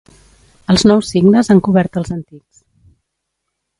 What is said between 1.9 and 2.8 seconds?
els antics.